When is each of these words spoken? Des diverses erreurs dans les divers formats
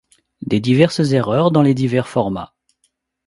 Des 0.41 0.59
diverses 0.59 1.11
erreurs 1.11 1.51
dans 1.51 1.61
les 1.61 1.75
divers 1.75 2.07
formats 2.07 2.55